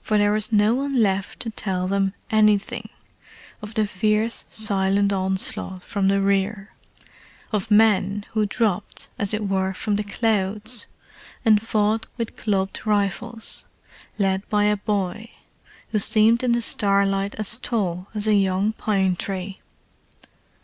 For 0.00 0.16
there 0.16 0.30
was 0.30 0.52
no 0.52 0.76
one 0.76 1.00
left 1.00 1.40
to 1.40 1.50
tell 1.50 1.88
them 1.88 2.14
anything—of 2.30 3.74
the 3.74 3.84
fierce, 3.84 4.44
silent 4.48 5.12
onslaught 5.12 5.82
from 5.82 6.06
the 6.06 6.20
rear; 6.20 6.70
of 7.50 7.68
men 7.68 8.24
who 8.30 8.46
dropped 8.46 9.08
as 9.18 9.34
it 9.34 9.48
were 9.48 9.74
from 9.74 9.96
the 9.96 10.04
clouds 10.04 10.86
and 11.44 11.60
fought 11.60 12.06
with 12.16 12.36
clubbed 12.36 12.82
rifles, 12.86 13.64
led 14.20 14.48
by 14.48 14.66
a 14.66 14.76
boy 14.76 15.30
who 15.90 15.98
seemed 15.98 16.44
in 16.44 16.52
the 16.52 16.62
starlight 16.62 17.34
as 17.34 17.58
tall 17.58 18.06
as 18.14 18.28
a 18.28 18.34
young 18.36 18.72
pine 18.74 19.16
tree. 19.16 19.60